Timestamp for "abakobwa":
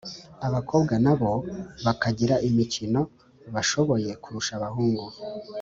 0.47-0.93